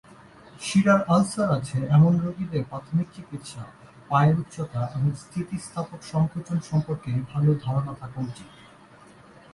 [0.61, 3.63] শিরার আলসার আছে এমন রোগীদের প্রাথমিক চিকিৎসা,
[4.09, 8.49] পায়ের উচ্চতা এবং স্থিতিস্থাপক সংকোচন সম্পর্কে ভালো ধারণা থাকা উচিত।